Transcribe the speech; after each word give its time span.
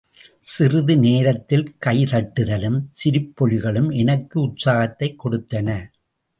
சிறிது 0.39 0.97
நேரத்தில் 0.97 1.75
கை 1.77 2.03
தட்டுதலும், 2.03 2.79
சிரிப்பொலிகளும் 3.03 3.95
எனக்கு 3.95 4.41
உற்சாகத்தைக் 4.41 5.27
கொடுத்தன. 5.27 5.85